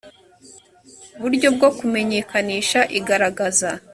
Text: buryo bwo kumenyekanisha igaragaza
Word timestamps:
buryo 1.21 1.47
bwo 1.55 1.69
kumenyekanisha 1.77 2.79
igaragaza 2.99 3.69